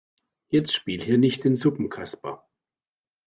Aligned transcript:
Jetzt 0.49 0.73
spiel 0.73 0.99
hier 1.03 1.19
nicht 1.19 1.43
den 1.43 1.55
Suppenkasper. 1.55 2.43